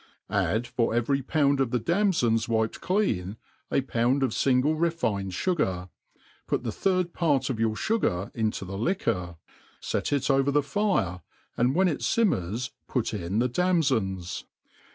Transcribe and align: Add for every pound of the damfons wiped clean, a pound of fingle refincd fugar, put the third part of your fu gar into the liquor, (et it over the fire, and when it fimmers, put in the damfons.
Add 0.31 0.65
for 0.65 0.95
every 0.95 1.21
pound 1.21 1.59
of 1.59 1.69
the 1.69 1.77
damfons 1.79 2.49
wiped 2.49 2.81
clean, 2.81 3.37
a 3.69 3.81
pound 3.81 4.23
of 4.23 4.33
fingle 4.33 4.75
refincd 4.75 5.27
fugar, 5.33 5.89
put 6.47 6.63
the 6.63 6.71
third 6.71 7.13
part 7.13 7.51
of 7.51 7.59
your 7.59 7.75
fu 7.75 7.99
gar 7.99 8.31
into 8.33 8.65
the 8.65 8.79
liquor, 8.79 9.37
(et 9.93 10.11
it 10.11 10.31
over 10.31 10.49
the 10.49 10.63
fire, 10.63 11.21
and 11.55 11.75
when 11.75 11.87
it 11.87 11.99
fimmers, 12.01 12.71
put 12.87 13.13
in 13.13 13.37
the 13.37 13.47
damfons. 13.47 14.45